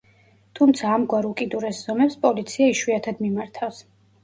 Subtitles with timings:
[0.59, 3.87] თუმცა ამგვარ უკიდურეს ზომებს პოლიცია იშვიათად მიმართავს.